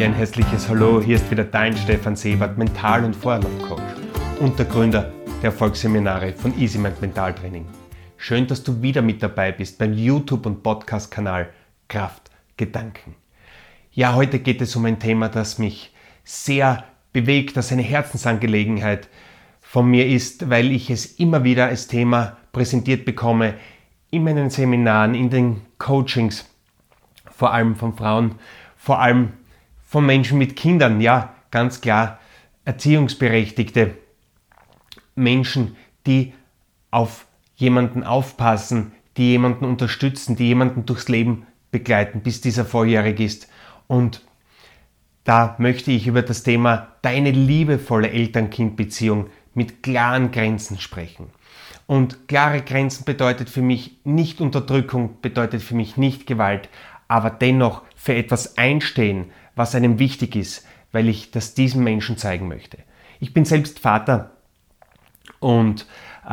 Ja, 0.00 0.06
ein 0.06 0.14
herzliches 0.14 0.66
Hallo, 0.66 1.02
hier 1.02 1.16
ist 1.16 1.30
wieder 1.30 1.44
dein 1.44 1.76
Stefan 1.76 2.16
Sebert, 2.16 2.56
Mental- 2.56 3.04
und 3.04 3.14
Vorlaufcoach 3.14 3.82
und 4.40 4.58
der 4.58 4.64
Gründer 4.64 5.12
der 5.42 5.50
Erfolgsseminare 5.50 6.32
von 6.32 6.58
EasyMind 6.58 7.02
Mentaltraining. 7.02 7.66
Schön, 8.16 8.46
dass 8.46 8.62
du 8.62 8.80
wieder 8.80 9.02
mit 9.02 9.22
dabei 9.22 9.52
bist 9.52 9.76
beim 9.76 9.92
YouTube- 9.92 10.46
und 10.46 10.62
Podcast-Kanal 10.62 11.50
Kraft 11.88 12.30
Gedanken. 12.56 13.14
Ja, 13.92 14.14
heute 14.14 14.38
geht 14.38 14.62
es 14.62 14.74
um 14.74 14.86
ein 14.86 14.98
Thema, 15.00 15.28
das 15.28 15.58
mich 15.58 15.92
sehr 16.24 16.82
bewegt, 17.12 17.58
das 17.58 17.70
eine 17.70 17.82
Herzensangelegenheit 17.82 19.10
von 19.60 19.86
mir 19.86 20.06
ist, 20.06 20.48
weil 20.48 20.72
ich 20.72 20.88
es 20.88 21.04
immer 21.18 21.44
wieder 21.44 21.66
als 21.66 21.88
Thema 21.88 22.38
präsentiert 22.52 23.04
bekomme 23.04 23.52
in 24.10 24.24
meinen 24.24 24.48
Seminaren, 24.48 25.14
in 25.14 25.28
den 25.28 25.60
Coachings, 25.76 26.48
vor 27.30 27.52
allem 27.52 27.76
von 27.76 27.94
Frauen, 27.94 28.36
vor 28.78 28.98
allem 28.98 29.34
von 29.90 30.06
Menschen 30.06 30.38
mit 30.38 30.54
Kindern, 30.54 31.00
ja, 31.00 31.34
ganz 31.50 31.80
klar 31.80 32.20
erziehungsberechtigte 32.64 33.96
Menschen, 35.16 35.76
die 36.06 36.32
auf 36.92 37.26
jemanden 37.56 38.04
aufpassen, 38.04 38.92
die 39.16 39.30
jemanden 39.30 39.64
unterstützen, 39.64 40.36
die 40.36 40.46
jemanden 40.46 40.86
durchs 40.86 41.08
Leben 41.08 41.44
begleiten, 41.72 42.20
bis 42.20 42.40
dieser 42.40 42.64
volljährig 42.64 43.18
ist. 43.18 43.48
Und 43.88 44.24
da 45.24 45.56
möchte 45.58 45.90
ich 45.90 46.06
über 46.06 46.22
das 46.22 46.44
Thema 46.44 46.86
deine 47.02 47.32
liebevolle 47.32 48.12
Eltern-Kind-Beziehung 48.12 49.26
mit 49.54 49.82
klaren 49.82 50.30
Grenzen 50.30 50.78
sprechen. 50.78 51.30
Und 51.88 52.28
klare 52.28 52.62
Grenzen 52.62 53.04
bedeutet 53.04 53.50
für 53.50 53.62
mich 53.62 53.98
nicht 54.04 54.40
Unterdrückung, 54.40 55.20
bedeutet 55.20 55.62
für 55.62 55.74
mich 55.74 55.96
nicht 55.96 56.28
Gewalt, 56.28 56.68
aber 57.08 57.30
dennoch 57.30 57.82
für 57.96 58.14
etwas 58.14 58.56
einstehen, 58.56 59.32
was 59.54 59.74
einem 59.74 59.98
wichtig 59.98 60.36
ist, 60.36 60.66
weil 60.92 61.08
ich 61.08 61.30
das 61.30 61.54
diesem 61.54 61.84
Menschen 61.84 62.16
zeigen 62.16 62.48
möchte. 62.48 62.78
Ich 63.20 63.34
bin 63.34 63.44
selbst 63.44 63.78
Vater 63.78 64.32
und 65.38 65.86
äh, 66.24 66.28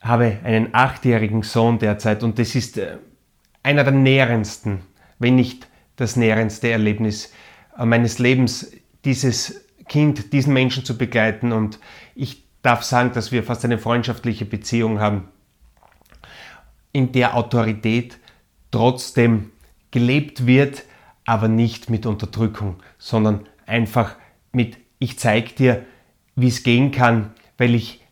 habe 0.00 0.38
einen 0.44 0.74
achtjährigen 0.74 1.42
Sohn 1.42 1.78
derzeit 1.78 2.22
und 2.22 2.38
das 2.38 2.54
ist 2.54 2.78
äh, 2.78 2.98
einer 3.62 3.84
der 3.84 3.92
nährendsten, 3.92 4.80
wenn 5.18 5.36
nicht 5.36 5.68
das 5.96 6.16
nährendste 6.16 6.70
Erlebnis 6.70 7.32
äh, 7.78 7.84
meines 7.84 8.18
Lebens, 8.18 8.72
dieses 9.04 9.64
Kind, 9.88 10.32
diesen 10.32 10.52
Menschen 10.52 10.84
zu 10.84 10.98
begleiten 10.98 11.52
und 11.52 11.78
ich 12.14 12.44
darf 12.62 12.82
sagen, 12.82 13.12
dass 13.12 13.30
wir 13.30 13.44
fast 13.44 13.64
eine 13.64 13.78
freundschaftliche 13.78 14.44
Beziehung 14.44 14.98
haben, 14.98 15.28
in 16.92 17.12
der 17.12 17.36
Autorität 17.36 18.18
trotzdem 18.72 19.52
gelebt 19.92 20.46
wird, 20.46 20.82
aber 21.26 21.48
nicht 21.48 21.90
mit 21.90 22.06
Unterdrückung, 22.06 22.76
sondern 22.98 23.46
einfach 23.66 24.16
mit, 24.52 24.78
ich 24.98 25.18
zeige 25.18 25.52
dir, 25.52 25.84
wie 26.36 26.48
es 26.48 26.62
gehen 26.62 26.92
kann, 26.92 27.32
weil 27.58 27.74
ich 27.74 28.02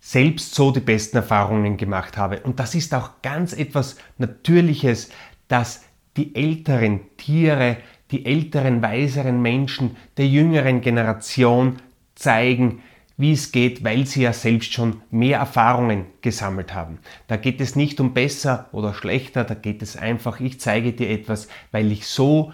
selbst 0.00 0.54
so 0.54 0.72
die 0.72 0.80
besten 0.80 1.18
Erfahrungen 1.18 1.76
gemacht 1.76 2.16
habe. 2.16 2.40
Und 2.40 2.58
das 2.58 2.74
ist 2.74 2.92
auch 2.94 3.22
ganz 3.22 3.52
etwas 3.52 3.96
Natürliches, 4.18 5.10
dass 5.46 5.84
die 6.16 6.34
älteren 6.34 7.00
Tiere, 7.18 7.76
die 8.10 8.26
älteren, 8.26 8.82
weiseren 8.82 9.40
Menschen 9.42 9.96
der 10.16 10.26
jüngeren 10.26 10.80
Generation 10.80 11.76
zeigen, 12.14 12.82
wie 13.16 13.32
es 13.32 13.52
geht, 13.52 13.84
weil 13.84 14.06
sie 14.06 14.22
ja 14.22 14.32
selbst 14.32 14.72
schon 14.72 15.02
mehr 15.10 15.38
Erfahrungen 15.38 16.06
gesammelt 16.22 16.74
haben. 16.74 16.98
Da 17.26 17.36
geht 17.36 17.60
es 17.60 17.76
nicht 17.76 18.00
um 18.00 18.14
besser 18.14 18.68
oder 18.72 18.94
schlechter, 18.94 19.44
da 19.44 19.54
geht 19.54 19.82
es 19.82 19.96
einfach, 19.96 20.40
ich 20.40 20.60
zeige 20.60 20.92
dir 20.92 21.10
etwas, 21.10 21.48
weil 21.70 21.92
ich 21.92 22.06
so 22.06 22.52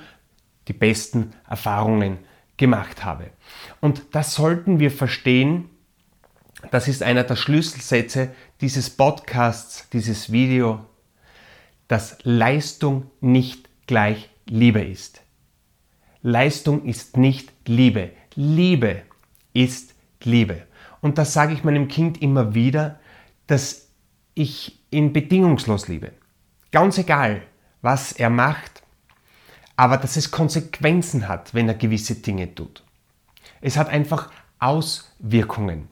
die 0.67 0.73
besten 0.73 1.33
Erfahrungen 1.49 2.19
gemacht 2.57 3.05
habe. 3.05 3.31
Und 3.81 4.03
das 4.13 4.35
sollten 4.35 4.81
wir 4.81 4.91
verstehen. 4.91 5.71
Das 6.71 6.89
ist 6.89 7.03
einer 7.03 7.25
der 7.25 7.37
Schlüsselsätze 7.37 8.35
dieses 8.61 8.91
Podcasts, 8.91 9.89
dieses 9.91 10.33
Video, 10.33 10.85
dass 11.87 12.19
Leistung 12.25 13.11
nicht 13.21 13.69
gleich 13.87 14.29
Liebe 14.47 14.83
ist. 14.83 15.23
Leistung 16.23 16.85
ist 16.85 17.17
nicht 17.17 17.53
Liebe. 17.67 18.11
Liebe 18.35 19.03
ist 19.55 19.95
Liebe. 20.25 20.63
Und 21.01 21.19
das 21.19 21.33
sage 21.33 21.53
ich 21.53 21.65
meinem 21.65 21.89
Kind 21.89 22.21
immer 22.23 22.55
wieder, 22.55 22.99
dass 23.47 23.89
ich 24.35 24.81
ihn 24.91 25.13
bedingungslos 25.13 25.89
liebe. 25.89 26.13
Ganz 26.73 26.99
egal, 26.99 27.43
was 27.83 28.13
er 28.13 28.31
macht, 28.31 28.83
aber 29.77 29.97
dass 29.97 30.17
es 30.17 30.31
Konsequenzen 30.31 31.29
hat, 31.29 31.55
wenn 31.55 31.69
er 31.69 31.75
gewisse 31.75 32.17
Dinge 32.17 32.55
tut. 32.55 32.83
Es 33.61 33.77
hat 33.77 33.89
einfach 33.89 34.31
Auswirkungen. 34.59 35.89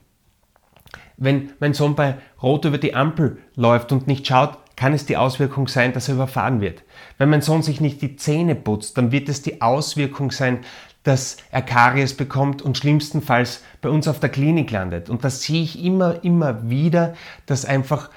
Wenn 1.17 1.51
mein 1.59 1.73
Sohn 1.73 1.95
bei 1.95 2.17
Rot 2.41 2.65
über 2.65 2.77
die 2.77 2.93
Ampel 2.93 3.39
läuft 3.55 3.91
und 3.91 4.07
nicht 4.07 4.27
schaut, 4.27 4.57
kann 4.75 4.93
es 4.93 5.07
die 5.07 5.17
Auswirkung 5.17 5.67
sein, 5.67 5.91
dass 5.91 6.07
er 6.07 6.15
überfahren 6.15 6.61
wird. 6.61 6.83
Wenn 7.17 7.29
mein 7.29 7.41
Sohn 7.41 7.63
sich 7.63 7.81
nicht 7.81 8.01
die 8.01 8.15
Zähne 8.15 8.53
putzt, 8.53 8.97
dann 8.97 9.11
wird 9.11 9.27
es 9.27 9.41
die 9.41 9.61
Auswirkung 9.61 10.31
sein, 10.31 10.59
dass 11.07 11.37
er 11.51 11.61
Karies 11.61 12.15
bekommt 12.15 12.61
und 12.61 12.77
schlimmstenfalls 12.77 13.63
bei 13.81 13.89
uns 13.89 14.07
auf 14.07 14.19
der 14.19 14.29
Klinik 14.29 14.71
landet. 14.71 15.09
Und 15.09 15.23
das 15.23 15.41
sehe 15.41 15.63
ich 15.63 15.81
immer, 15.81 16.23
immer 16.23 16.69
wieder, 16.69 17.13
dass 17.45 17.63
einfach 17.63 18.09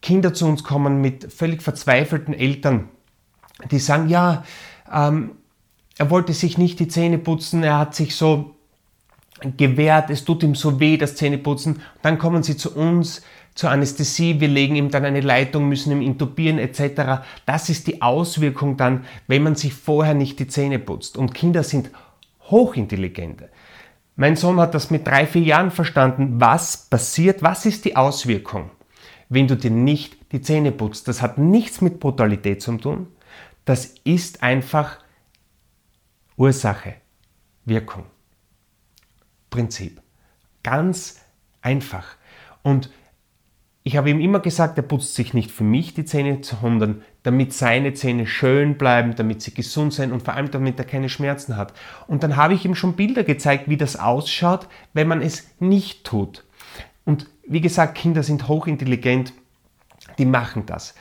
Kinder 0.00 0.32
zu 0.32 0.46
uns 0.46 0.62
kommen 0.62 1.00
mit 1.00 1.32
völlig 1.32 1.60
verzweifelten 1.60 2.32
Eltern, 2.32 2.88
die 3.70 3.80
sagen, 3.80 4.08
ja, 4.08 4.44
ähm, 4.92 5.32
er 5.98 6.10
wollte 6.10 6.32
sich 6.32 6.56
nicht 6.56 6.78
die 6.78 6.88
Zähne 6.88 7.18
putzen, 7.18 7.62
er 7.62 7.78
hat 7.78 7.94
sich 7.94 8.14
so 8.14 8.54
gewehrt, 9.56 10.08
es 10.10 10.24
tut 10.24 10.42
ihm 10.42 10.54
so 10.54 10.80
weh, 10.80 10.96
das 10.96 11.16
Zähneputzen. 11.16 11.82
Dann 12.00 12.18
kommen 12.18 12.42
sie 12.42 12.56
zu 12.56 12.74
uns, 12.74 13.22
zur 13.54 13.70
Anästhesie, 13.70 14.40
wir 14.40 14.48
legen 14.48 14.76
ihm 14.76 14.90
dann 14.90 15.04
eine 15.04 15.20
Leitung, 15.20 15.68
müssen 15.68 15.92
ihm 15.92 16.00
intubieren 16.00 16.58
etc. 16.58 17.22
Das 17.44 17.68
ist 17.68 17.88
die 17.88 18.00
Auswirkung 18.00 18.76
dann, 18.76 19.04
wenn 19.26 19.42
man 19.42 19.56
sich 19.56 19.74
vorher 19.74 20.14
nicht 20.14 20.38
die 20.38 20.46
Zähne 20.46 20.78
putzt. 20.78 21.18
Und 21.18 21.34
Kinder 21.34 21.64
sind 21.64 21.90
hochintelligente. 22.50 23.50
Mein 24.16 24.36
Sohn 24.36 24.60
hat 24.60 24.74
das 24.74 24.90
mit 24.90 25.06
drei, 25.06 25.26
vier 25.26 25.42
Jahren 25.42 25.70
verstanden. 25.70 26.40
Was 26.40 26.88
passiert? 26.88 27.42
Was 27.42 27.64
ist 27.64 27.84
die 27.84 27.96
Auswirkung, 27.96 28.70
wenn 29.28 29.48
du 29.48 29.56
dir 29.56 29.70
nicht 29.70 30.32
die 30.32 30.42
Zähne 30.42 30.72
putzt? 30.72 31.08
Das 31.08 31.22
hat 31.22 31.38
nichts 31.38 31.80
mit 31.80 32.00
Brutalität 32.00 32.60
zu 32.60 32.76
tun. 32.76 33.08
Das 33.64 33.94
ist 34.04 34.42
einfach 34.42 34.98
Ursache, 36.36 36.94
Wirkung, 37.64 38.04
Prinzip. 39.48 40.02
Ganz 40.62 41.20
einfach. 41.62 42.16
Und 42.62 42.90
ich 43.90 43.96
habe 43.96 44.08
ihm 44.08 44.20
immer 44.20 44.38
gesagt, 44.38 44.78
er 44.78 44.84
putzt 44.84 45.16
sich 45.16 45.34
nicht 45.34 45.50
für 45.50 45.64
mich 45.64 45.94
die 45.94 46.04
Zähne, 46.04 46.38
sondern 46.42 47.02
damit 47.24 47.52
seine 47.52 47.92
Zähne 47.92 48.24
schön 48.24 48.78
bleiben, 48.78 49.16
damit 49.16 49.42
sie 49.42 49.52
gesund 49.52 49.92
sind 49.92 50.12
und 50.12 50.22
vor 50.22 50.34
allem 50.34 50.48
damit 50.52 50.78
er 50.78 50.84
keine 50.84 51.08
Schmerzen 51.08 51.56
hat. 51.56 51.72
Und 52.06 52.22
dann 52.22 52.36
habe 52.36 52.54
ich 52.54 52.64
ihm 52.64 52.76
schon 52.76 52.92
Bilder 52.92 53.24
gezeigt, 53.24 53.68
wie 53.68 53.76
das 53.76 53.96
ausschaut, 53.96 54.68
wenn 54.92 55.08
man 55.08 55.20
es 55.20 55.50
nicht 55.58 56.04
tut. 56.04 56.44
Und 57.04 57.26
wie 57.48 57.60
gesagt, 57.60 57.96
Kinder 57.96 58.22
sind 58.22 58.46
hochintelligent, 58.46 59.32
die 60.18 60.24
machen 60.24 60.66
das. 60.66 60.94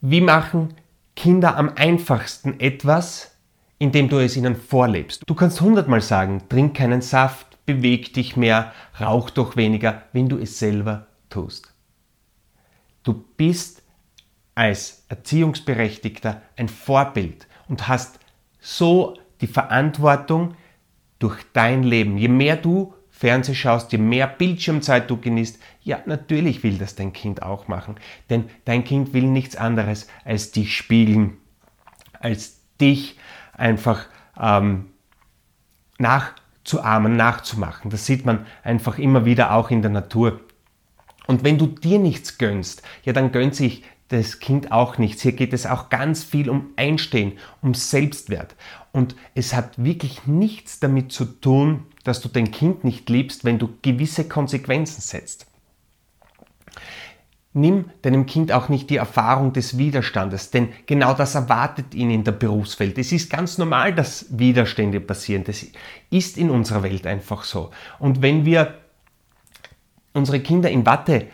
Wie 0.00 0.20
machen 0.20 0.74
Kinder 1.16 1.56
am 1.56 1.72
einfachsten 1.74 2.60
etwas, 2.60 3.36
indem 3.80 4.08
du 4.08 4.18
es 4.18 4.36
ihnen 4.36 4.54
vorlebst? 4.54 5.24
Du 5.26 5.34
kannst 5.34 5.60
hundertmal 5.60 6.00
sagen, 6.00 6.42
trink 6.48 6.76
keinen 6.76 7.02
Saft, 7.02 7.58
beweg 7.66 8.14
dich 8.14 8.36
mehr, 8.36 8.70
rauch 9.00 9.28
doch 9.28 9.56
weniger, 9.56 10.02
wenn 10.12 10.28
du 10.28 10.38
es 10.38 10.60
selber 10.60 11.08
tust. 11.28 11.71
Du 13.02 13.24
bist 13.36 13.82
als 14.54 15.04
Erziehungsberechtigter 15.08 16.42
ein 16.56 16.68
Vorbild 16.68 17.46
und 17.68 17.88
hast 17.88 18.18
so 18.60 19.16
die 19.40 19.46
Verantwortung 19.46 20.54
durch 21.18 21.42
dein 21.52 21.82
Leben. 21.82 22.18
Je 22.18 22.28
mehr 22.28 22.56
du 22.56 22.94
Fernseh 23.10 23.54
schaust, 23.54 23.92
je 23.92 23.98
mehr 23.98 24.26
Bildschirmzeit 24.26 25.08
du 25.08 25.16
genießt, 25.16 25.60
ja, 25.82 26.00
natürlich 26.06 26.62
will 26.62 26.78
das 26.78 26.94
dein 26.94 27.12
Kind 27.12 27.42
auch 27.42 27.68
machen. 27.68 27.96
Denn 28.30 28.50
dein 28.64 28.84
Kind 28.84 29.12
will 29.12 29.24
nichts 29.24 29.56
anderes 29.56 30.08
als 30.24 30.50
dich 30.50 30.76
spiegeln, 30.76 31.36
als 32.18 32.60
dich 32.80 33.18
einfach 33.52 34.06
ähm, 34.40 34.90
nachzuahmen, 35.98 37.16
nachzumachen. 37.16 37.90
Das 37.90 38.06
sieht 38.06 38.26
man 38.26 38.46
einfach 38.64 38.98
immer 38.98 39.24
wieder 39.24 39.52
auch 39.52 39.70
in 39.70 39.82
der 39.82 39.90
Natur. 39.90 40.40
Und 41.26 41.44
wenn 41.44 41.58
du 41.58 41.66
dir 41.66 41.98
nichts 41.98 42.38
gönnst, 42.38 42.82
ja, 43.04 43.12
dann 43.12 43.32
gönnt 43.32 43.54
sich 43.54 43.84
das 44.08 44.40
Kind 44.40 44.72
auch 44.72 44.98
nichts. 44.98 45.22
Hier 45.22 45.32
geht 45.32 45.52
es 45.52 45.66
auch 45.66 45.88
ganz 45.88 46.22
viel 46.22 46.50
um 46.50 46.70
Einstehen, 46.76 47.38
um 47.62 47.74
Selbstwert. 47.74 48.54
Und 48.92 49.16
es 49.34 49.54
hat 49.54 49.82
wirklich 49.82 50.26
nichts 50.26 50.80
damit 50.80 51.12
zu 51.12 51.24
tun, 51.24 51.86
dass 52.04 52.20
du 52.20 52.28
dein 52.28 52.50
Kind 52.50 52.84
nicht 52.84 53.08
liebst, 53.08 53.44
wenn 53.44 53.58
du 53.58 53.70
gewisse 53.80 54.28
Konsequenzen 54.28 55.00
setzt. 55.00 55.46
nimm 57.54 57.90
deinem 58.00 58.26
Kind 58.26 58.50
auch 58.50 58.68
nicht 58.68 58.88
die 58.90 58.96
Erfahrung 58.96 59.52
des 59.52 59.76
Widerstandes, 59.76 60.50
denn 60.50 60.70
genau 60.86 61.12
das 61.14 61.34
erwartet 61.34 61.94
ihn 61.94 62.10
in 62.10 62.24
der 62.24 62.32
Berufswelt. 62.32 62.98
Es 62.98 63.12
ist 63.12 63.30
ganz 63.30 63.58
normal, 63.58 63.94
dass 63.94 64.26
Widerstände 64.30 65.00
passieren. 65.00 65.44
Das 65.44 65.66
ist 66.10 66.38
in 66.38 66.50
unserer 66.50 66.82
Welt 66.82 67.06
einfach 67.06 67.44
so. 67.44 67.70
Und 67.98 68.22
wenn 68.22 68.46
wir 68.46 68.81
unsere 70.14 70.40
Kinder 70.40 70.70
in 70.70 70.86
Watte 70.86 71.26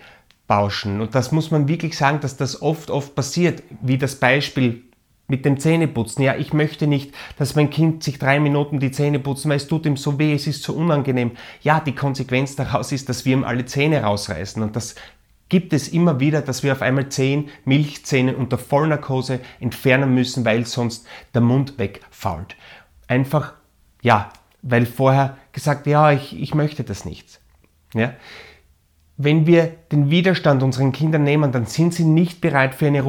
bauschen, 0.46 1.00
und 1.00 1.14
das 1.14 1.30
muss 1.32 1.50
man 1.50 1.68
wirklich 1.68 1.96
sagen, 1.96 2.20
dass 2.20 2.36
das 2.36 2.62
oft, 2.62 2.90
oft 2.90 3.14
passiert, 3.14 3.62
wie 3.82 3.98
das 3.98 4.16
Beispiel 4.16 4.82
mit 5.28 5.44
dem 5.44 5.60
Zähneputzen. 5.60 6.24
Ja, 6.24 6.36
ich 6.36 6.54
möchte 6.54 6.86
nicht, 6.86 7.14
dass 7.36 7.54
mein 7.54 7.68
Kind 7.70 8.02
sich 8.02 8.18
drei 8.18 8.40
Minuten 8.40 8.80
die 8.80 8.90
Zähne 8.90 9.18
putzen, 9.18 9.50
weil 9.50 9.58
es 9.58 9.68
tut 9.68 9.84
ihm 9.84 9.96
so 9.96 10.18
weh, 10.18 10.32
es 10.32 10.46
ist 10.46 10.62
so 10.62 10.72
unangenehm. 10.72 11.32
Ja, 11.62 11.80
die 11.80 11.94
Konsequenz 11.94 12.56
daraus 12.56 12.92
ist, 12.92 13.10
dass 13.10 13.26
wir 13.26 13.34
ihm 13.34 13.44
alle 13.44 13.66
Zähne 13.66 14.02
rausreißen 14.02 14.62
und 14.62 14.74
das 14.74 14.94
gibt 15.48 15.72
es 15.72 15.88
immer 15.88 16.20
wieder, 16.20 16.42
dass 16.42 16.62
wir 16.62 16.72
auf 16.72 16.82
einmal 16.82 17.08
zehn 17.08 17.50
Milchzähne 17.64 18.36
unter 18.36 18.58
Vollnarkose 18.58 19.40
entfernen 19.60 20.14
müssen, 20.14 20.44
weil 20.44 20.66
sonst 20.66 21.06
der 21.34 21.40
Mund 21.40 21.78
wegfault. 21.78 22.56
Einfach, 23.06 23.54
ja, 24.02 24.30
weil 24.62 24.86
vorher 24.86 25.38
gesagt, 25.52 25.86
ja, 25.86 26.12
ich, 26.12 26.38
ich 26.38 26.54
möchte 26.54 26.84
das 26.84 27.04
nicht. 27.04 27.40
Ja? 27.94 28.12
Wenn 29.20 29.46
wir 29.48 29.74
den 29.90 30.10
Widerstand 30.10 30.62
unseren 30.62 30.92
Kindern 30.92 31.24
nehmen, 31.24 31.50
dann 31.50 31.66
sind 31.66 31.92
sie 31.92 32.04
nicht 32.04 32.40
bereit 32.40 32.76
für 32.76 32.86
eine 32.86 33.02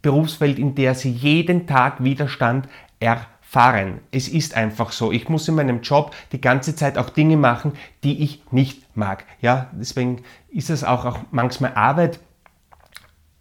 Berufswelt, 0.00 0.58
in 0.58 0.74
der 0.74 0.94
sie 0.94 1.10
jeden 1.10 1.66
Tag 1.66 2.02
Widerstand 2.02 2.66
erfahren. 2.98 4.00
Es 4.10 4.26
ist 4.26 4.56
einfach 4.56 4.90
so. 4.90 5.12
Ich 5.12 5.28
muss 5.28 5.46
in 5.48 5.56
meinem 5.56 5.82
Job 5.82 6.14
die 6.32 6.40
ganze 6.40 6.74
Zeit 6.74 6.96
auch 6.96 7.10
Dinge 7.10 7.36
machen, 7.36 7.72
die 8.04 8.22
ich 8.22 8.42
nicht 8.50 8.96
mag. 8.96 9.26
Ja, 9.42 9.68
deswegen 9.72 10.22
ist 10.48 10.70
es 10.70 10.82
auch, 10.82 11.04
auch 11.04 11.18
manchmal 11.30 11.74
Arbeit. 11.74 12.20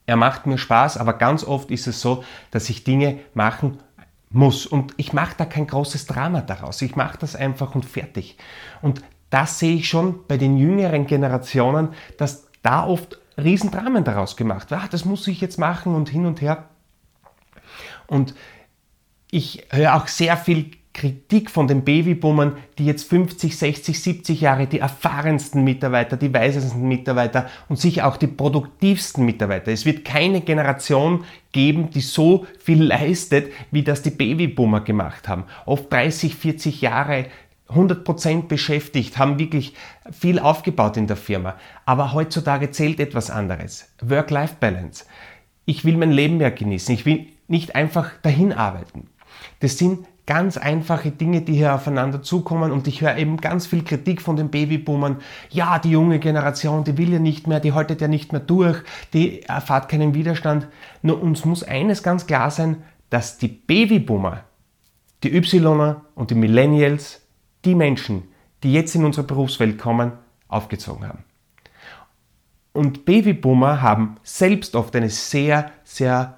Er 0.05 0.17
macht 0.17 0.45
mir 0.45 0.57
Spaß, 0.57 0.97
aber 0.97 1.13
ganz 1.13 1.45
oft 1.45 1.71
ist 1.71 1.87
es 1.87 2.01
so, 2.01 2.25
dass 2.51 2.69
ich 2.69 2.83
Dinge 2.83 3.19
machen 3.33 3.77
muss. 4.29 4.65
Und 4.65 4.93
ich 4.97 5.13
mache 5.13 5.35
da 5.37 5.45
kein 5.45 5.67
großes 5.67 6.05
Drama 6.05 6.41
daraus. 6.41 6.81
Ich 6.81 6.97
mache 6.97 7.17
das 7.17 7.37
einfach 7.37 7.75
und 7.75 7.85
fertig. 7.85 8.35
Und 8.81 9.01
das 9.29 9.59
sehe 9.59 9.75
ich 9.75 9.89
schon 9.89 10.25
bei 10.27 10.37
den 10.37 10.57
jüngeren 10.57 11.05
Generationen, 11.05 11.89
dass 12.17 12.47
da 12.61 12.85
oft 12.85 13.19
Riesendramen 13.37 14.03
daraus 14.03 14.35
gemacht 14.35 14.71
wird. 14.71 14.81
Ah, 14.81 14.87
das 14.89 15.05
muss 15.05 15.27
ich 15.27 15.41
jetzt 15.41 15.57
machen 15.57 15.95
und 15.95 16.09
hin 16.09 16.25
und 16.25 16.41
her. 16.41 16.65
Und 18.07 18.33
ich 19.31 19.67
höre 19.69 19.95
auch 19.95 20.07
sehr 20.07 20.35
viel 20.37 20.71
Kritik 20.91 21.49
von 21.49 21.67
den 21.67 21.85
Babyboomern, 21.85 22.57
die 22.77 22.85
jetzt 22.85 23.07
50, 23.07 23.57
60, 23.57 24.01
70 24.01 24.41
Jahre 24.41 24.67
die 24.67 24.79
erfahrensten 24.79 25.63
Mitarbeiter, 25.63 26.17
die 26.17 26.33
weisesten 26.33 26.87
Mitarbeiter 26.87 27.47
und 27.69 27.79
sicher 27.79 28.07
auch 28.07 28.17
die 28.17 28.27
produktivsten 28.27 29.23
Mitarbeiter. 29.23 29.71
Es 29.71 29.85
wird 29.85 30.03
keine 30.03 30.41
Generation 30.41 31.23
geben, 31.51 31.89
die 31.91 32.01
so 32.01 32.45
viel 32.59 32.83
leistet, 32.83 33.53
wie 33.71 33.83
das 33.83 34.01
die 34.01 34.09
Babyboomer 34.09 34.81
gemacht 34.81 35.27
haben. 35.29 35.45
Oft 35.65 35.93
30, 35.93 36.35
40 36.35 36.81
Jahre 36.81 37.27
100% 37.73 38.47
beschäftigt, 38.47 39.17
haben 39.17 39.39
wirklich 39.39 39.75
viel 40.11 40.39
aufgebaut 40.39 40.97
in 40.97 41.07
der 41.07 41.17
Firma. 41.17 41.55
Aber 41.85 42.13
heutzutage 42.13 42.71
zählt 42.71 42.99
etwas 42.99 43.29
anderes. 43.29 43.93
Work-Life-Balance. 44.01 45.05
Ich 45.65 45.85
will 45.85 45.97
mein 45.97 46.11
Leben 46.11 46.37
mehr 46.37 46.51
genießen. 46.51 46.93
Ich 46.95 47.05
will 47.05 47.27
nicht 47.47 47.75
einfach 47.75 48.11
dahin 48.21 48.53
arbeiten. 48.53 49.07
Das 49.59 49.77
sind 49.77 50.05
ganz 50.29 50.57
einfache 50.57 51.09
Dinge, 51.09 51.41
die 51.41 51.53
hier 51.53 51.73
aufeinander 51.73 52.21
zukommen 52.21 52.71
und 52.71 52.87
ich 52.87 53.01
höre 53.01 53.17
eben 53.17 53.37
ganz 53.37 53.65
viel 53.65 53.83
Kritik 53.83 54.21
von 54.21 54.35
den 54.35 54.49
Babyboomern. 54.49 55.17
Ja, 55.49 55.79
die 55.79 55.89
junge 55.89 56.19
Generation, 56.19 56.83
die 56.83 56.99
will 56.99 57.11
ja 57.11 57.17
nicht 57.17 57.47
mehr, 57.47 57.59
die 57.59 57.73
haltet 57.73 57.99
ja 57.99 58.07
nicht 58.07 58.31
mehr 58.31 58.41
durch, 58.41 58.77
die 59.13 59.41
erfahrt 59.41 59.89
keinen 59.89 60.13
Widerstand. 60.13 60.67
Nur 61.01 61.19
uns 61.21 61.45
muss 61.45 61.63
eines 61.63 62.03
ganz 62.03 62.27
klar 62.27 62.51
sein, 62.51 62.83
dass 63.09 63.39
die 63.39 63.47
Babyboomer, 63.47 64.43
die 65.23 65.35
Ypsiloner 65.35 66.05
und 66.13 66.29
die 66.29 66.35
Millennials 66.35 67.21
die 67.65 67.75
Menschen, 67.75 68.23
die 68.63 68.73
jetzt 68.73 68.95
in 68.95 69.05
unsere 69.05 69.25
Berufswelt 69.25 69.77
kommen, 69.77 70.13
aufgezogen 70.47 71.07
haben. 71.07 71.23
Und 72.73 73.05
Babyboomer 73.05 73.81
haben 73.81 74.17
selbst 74.23 74.75
oft 74.75 74.95
eine 74.95 75.09
sehr, 75.09 75.71
sehr 75.83 76.37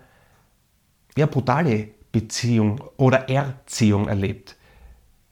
ja, 1.17 1.25
brutale 1.25 1.89
Beziehung 2.11 2.81
oder 2.97 3.29
Erziehung 3.29 4.07
erlebt. 4.07 4.55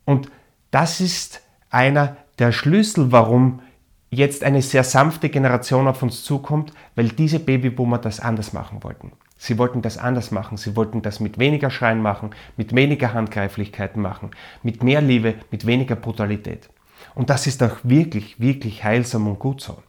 Und 0.05 0.29
das 0.71 1.01
ist 1.01 1.41
einer 1.69 2.17
der 2.37 2.51
Schlüssel, 2.51 3.11
warum 3.11 3.61
jetzt 4.09 4.43
eine 4.43 4.61
sehr 4.61 4.83
sanfte 4.83 5.29
Generation 5.29 5.87
auf 5.87 6.01
uns 6.01 6.23
zukommt, 6.23 6.73
weil 6.95 7.09
diese 7.09 7.39
Babyboomer 7.39 7.99
das 7.99 8.19
anders 8.19 8.53
machen 8.53 8.83
wollten. 8.83 9.11
Sie 9.41 9.57
wollten 9.57 9.81
das 9.81 9.97
anders 9.97 10.31
machen. 10.31 10.57
Sie 10.57 10.75
wollten 10.75 11.01
das 11.01 11.21
mit 11.21 11.39
weniger 11.39 11.71
Schreien 11.71 12.01
machen, 12.01 12.31
mit 12.57 12.75
weniger 12.75 13.13
Handgreiflichkeiten 13.13 14.01
machen, 14.01 14.31
mit 14.63 14.83
mehr 14.83 15.01
Liebe, 15.01 15.35
mit 15.49 15.65
weniger 15.65 15.95
Brutalität. 15.95 16.69
Und 17.15 17.29
das 17.29 17.47
ist 17.47 17.63
auch 17.63 17.77
wirklich, 17.83 18.41
wirklich 18.41 18.83
heilsam 18.83 19.27
und 19.27 19.39
gut 19.39 19.61
so. 19.61 19.81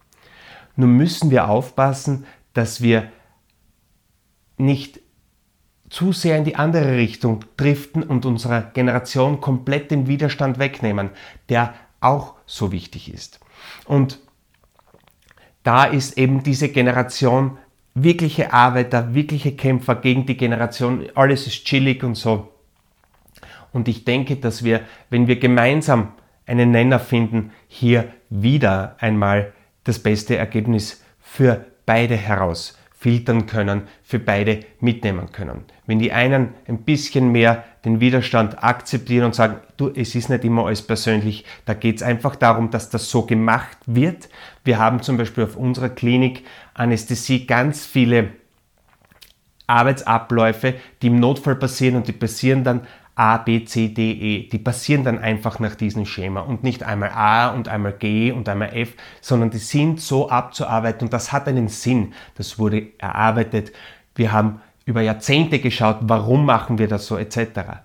Nun 0.77 0.97
müssen 0.97 1.33
wir 1.33 1.49
aufpassen, 1.49 2.27
dass 2.53 2.81
wir 2.81 3.11
nicht 4.57 5.01
zu 5.89 6.13
sehr 6.13 6.39
in 6.39 6.45
die 6.45 6.55
andere 6.55 6.97
Richtung 6.97 7.45
driften 7.57 8.05
und 8.05 8.25
unserer 8.25 8.63
Generation 8.63 9.41
komplett 9.41 9.91
den 9.91 10.07
Widerstand 10.07 10.61
wegnehmen, 10.61 11.11
der 11.49 11.75
auch 11.99 12.35
so 12.47 12.71
wichtig 12.71 13.13
ist. 13.13 13.41
Und 13.85 14.21
da 15.65 15.85
ist 15.87 16.17
eben 16.17 16.45
diese 16.45 16.69
Generation 16.69 17.59
wirkliche 17.95 18.53
Arbeiter, 18.53 19.15
wirkliche 19.15 19.53
Kämpfer 19.53 19.97
gegen 19.97 20.27
die 20.27 20.37
Generation. 20.37 21.07
Alles 21.15 21.47
ist 21.47 21.65
chillig 21.65 22.03
und 22.03 22.15
so. 22.15 22.53
Und 23.73 23.89
ich 23.89 24.05
denke, 24.05 24.37
dass 24.37 24.65
wir, 24.65 24.81
wenn 25.11 25.27
wir 25.27 25.39
gemeinsam 25.39 26.13
einen 26.47 26.71
Nenner 26.73 26.99
finden, 26.99 27.53
hier 27.69 28.13
wieder 28.29 28.97
einmal 28.99 29.53
das 29.85 29.99
beste 29.99 30.37
Ergebnis 30.37 31.05
für 31.21 31.65
beide 31.87 32.17
heraus 32.17 32.80
filtern 33.01 33.47
können, 33.47 33.85
für 34.03 34.19
beide 34.19 34.61
mitnehmen 34.79 35.33
können. 35.33 35.65
Wenn 35.87 35.99
die 35.99 36.13
einen 36.13 36.51
ein 36.69 36.83
bisschen 36.83 37.33
mehr 37.33 37.65
den 37.83 37.99
Widerstand 37.99 38.63
akzeptieren 38.63 39.25
und 39.25 39.35
sagen, 39.35 39.57
du, 39.79 39.89
es 39.89 40.15
ist 40.15 40.29
nicht 40.29 40.45
immer 40.45 40.67
alles 40.67 40.83
persönlich, 40.83 41.47
da 41.65 41.73
geht 41.73 41.97
es 41.97 42.03
einfach 42.03 42.37
darum, 42.37 42.71
dass 42.71 42.91
das 42.91 43.09
so 43.09 43.23
gemacht 43.23 43.79
wird. 43.87 44.29
Wir 44.65 44.79
haben 44.79 45.01
zum 45.01 45.17
Beispiel 45.17 45.45
auf 45.45 45.57
unserer 45.57 45.89
Klinik 45.89 46.45
Anästhesie 46.75 47.47
ganz 47.47 47.87
viele 47.87 48.33
Arbeitsabläufe, 49.67 50.75
die 51.01 51.07
im 51.07 51.21
Notfall 51.21 51.57
passieren 51.57 51.97
und 51.97 52.07
die 52.07 52.13
passieren 52.13 52.65
dann 52.65 52.83
A, 53.21 53.37
B, 53.37 53.67
C, 53.67 53.89
D, 53.89 54.13
E. 54.13 54.49
Die 54.49 54.59
passieren 54.59 55.05
dann 55.05 55.19
einfach 55.19 55.59
nach 55.59 55.75
diesem 55.75 56.07
Schema 56.07 56.41
und 56.41 56.63
nicht 56.65 56.85
einmal 56.85 57.11
A 57.11 57.51
und 57.51 57.69
einmal 57.69 57.93
G 57.93 58.33
und 58.33 58.49
einmal 58.49 58.75
F, 58.75 58.95
sondern 59.21 59.51
die 59.51 59.59
sind 59.59 60.01
so 60.01 60.31
abzuarbeiten 60.31 61.07
und 61.07 61.13
das 61.13 61.31
hat 61.31 61.47
einen 61.47 61.69
Sinn. 61.69 62.15
Das 62.37 62.59
wurde 62.59 62.87
erarbeitet. 62.97 63.73
Wir 64.15 64.33
haben 64.33 64.63
über 64.87 65.03
Jahrzehnte 65.03 65.59
geschaut, 65.59 65.99
warum 66.01 66.47
machen 66.47 66.79
wir 66.79 66.89
das 66.89 67.07
so 67.07 67.19
etc. 67.19 67.83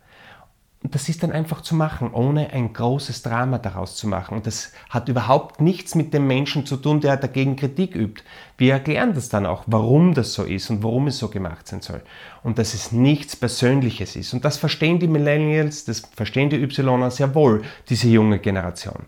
Und 0.86 0.94
das 0.94 1.10
ist 1.10 1.24
dann 1.24 1.32
einfach 1.32 1.62
zu 1.62 1.74
machen, 1.74 2.12
ohne 2.14 2.54
ein 2.54 2.72
großes 2.72 3.24
Drama 3.24 3.58
daraus 3.58 3.96
zu 3.96 4.08
machen. 4.08 4.36
Und 4.36 4.46
das 4.46 4.72
hat 4.88 5.10
überhaupt 5.10 5.60
nichts 5.60 5.96
mit 5.96 6.14
dem 6.14 6.28
Menschen 6.28 6.68
zu 6.68 6.78
tun, 6.78 7.02
der 7.02 7.18
dagegen 7.18 7.56
Kritik 7.56 7.96
übt. 7.96 8.22
Wir 8.60 8.74
erklären 8.74 9.16
das 9.16 9.30
dann 9.30 9.48
auch, 9.48 9.64
warum 9.66 10.14
das 10.14 10.34
so 10.34 10.44
ist 10.44 10.70
und 10.70 10.84
warum 10.84 11.08
es 11.08 11.18
so 11.18 11.30
gemacht 11.30 11.68
sein 11.68 11.82
soll. 11.82 12.04
Und 12.44 12.60
dass 12.60 12.76
es 12.76 12.92
nichts 12.92 13.36
Persönliches 13.36 14.16
ist. 14.16 14.36
Und 14.36 14.46
das 14.46 14.58
verstehen 14.58 15.00
die 15.00 15.08
Millennials, 15.08 15.86
das 15.86 16.02
verstehen 16.02 16.52
die 16.52 16.62
Ypsiloner 16.62 17.10
sehr 17.10 17.34
wohl, 17.34 17.64
diese 17.90 18.08
junge 18.08 18.38
Generation. 18.38 19.06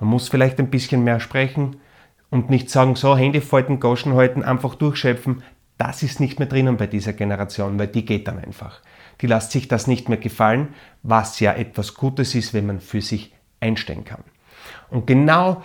Man 0.00 0.10
muss 0.10 0.28
vielleicht 0.28 0.58
ein 0.58 0.70
bisschen 0.70 1.04
mehr 1.04 1.20
sprechen 1.20 1.76
und 2.30 2.50
nicht 2.50 2.68
sagen, 2.68 2.96
so 2.96 3.16
Handy 3.16 3.40
falten, 3.40 3.78
Goschen 3.78 4.14
halten, 4.14 4.42
einfach 4.42 4.74
durchschöpfen. 4.74 5.44
Das 5.78 6.02
ist 6.02 6.18
nicht 6.18 6.40
mehr 6.40 6.48
drinnen 6.48 6.76
bei 6.76 6.88
dieser 6.88 7.12
Generation, 7.12 7.78
weil 7.78 7.86
die 7.86 8.04
geht 8.04 8.26
dann 8.26 8.40
einfach 8.40 8.80
die 9.20 9.26
lässt 9.26 9.52
sich 9.52 9.68
das 9.68 9.86
nicht 9.86 10.08
mehr 10.08 10.18
gefallen, 10.18 10.74
was 11.02 11.40
ja 11.40 11.52
etwas 11.52 11.94
Gutes 11.94 12.34
ist, 12.34 12.54
wenn 12.54 12.66
man 12.66 12.80
für 12.80 13.00
sich 13.00 13.32
einstehen 13.60 14.04
kann. 14.04 14.22
Und 14.90 15.06
genau 15.06 15.62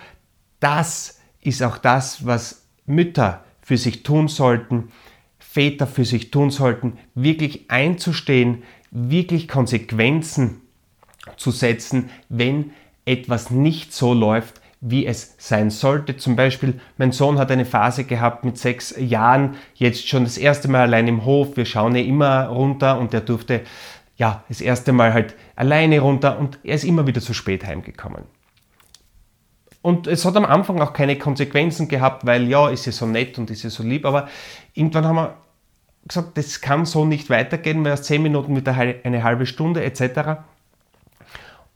das 0.60 1.20
ist 1.41 1.63
auch 1.63 1.77
das, 1.77 2.25
was 2.25 2.67
Mütter 2.86 3.43
für 3.62 3.77
sich 3.77 4.03
tun 4.03 4.27
sollten, 4.27 4.91
Väter 5.39 5.88
für 5.88 6.05
sich 6.05 6.31
tun 6.31 6.50
sollten, 6.50 6.98
wirklich 7.13 7.70
einzustehen, 7.70 8.63
wirklich 8.91 9.48
Konsequenzen 9.48 10.62
zu 11.38 11.51
setzen, 11.51 12.10
wenn 12.29 12.72
etwas 13.05 13.50
nicht 13.50 13.93
so 13.93 14.13
läuft, 14.13 14.60
wie 14.81 15.05
es 15.05 15.35
sein 15.38 15.69
sollte. 15.69 16.17
Zum 16.17 16.35
Beispiel, 16.35 16.79
mein 16.97 17.11
Sohn 17.11 17.38
hat 17.38 17.51
eine 17.51 17.65
Phase 17.65 18.03
gehabt 18.03 18.43
mit 18.43 18.57
sechs 18.57 18.95
Jahren, 18.97 19.55
jetzt 19.75 20.07
schon 20.07 20.23
das 20.23 20.38
erste 20.38 20.67
Mal 20.67 20.81
allein 20.81 21.07
im 21.07 21.23
Hof. 21.23 21.55
Wir 21.55 21.65
schauen 21.65 21.95
ja 21.95 22.01
immer 22.01 22.47
runter 22.47 23.00
und 23.00 23.13
er 23.13 23.21
durfte 23.21 23.61
ja 24.17 24.43
das 24.50 24.59
erste 24.59 24.91
Mal 24.91 25.13
halt 25.13 25.35
alleine 25.55 26.00
runter 26.00 26.39
und 26.39 26.59
er 26.63 26.75
ist 26.75 26.83
immer 26.83 27.05
wieder 27.05 27.21
zu 27.21 27.33
spät 27.33 27.65
heimgekommen. 27.65 28.23
Und 29.83 30.07
es 30.07 30.25
hat 30.25 30.35
am 30.35 30.45
Anfang 30.45 30.79
auch 30.81 30.93
keine 30.93 31.17
Konsequenzen 31.17 31.88
gehabt, 31.88 32.25
weil 32.25 32.47
ja, 32.47 32.69
ist 32.69 32.85
ja 32.85 32.91
so 32.91 33.05
nett 33.05 33.38
und 33.38 33.50
ist 33.50 33.63
ja 33.63 33.69
so 33.69 33.83
lieb, 33.83 34.05
aber 34.05 34.27
irgendwann 34.73 35.05
haben 35.05 35.15
wir 35.15 35.38
gesagt, 36.07 36.38
das 36.38 36.61
kann 36.61 36.85
so 36.85 37.05
nicht 37.05 37.29
weitergehen, 37.29 37.83
weil 37.83 37.93
aus 37.93 38.03
10 38.03 38.21
Minuten 38.21 38.55
wieder 38.55 38.73
eine 38.73 39.23
halbe 39.23 39.45
Stunde 39.45 39.83
etc. 39.83 40.41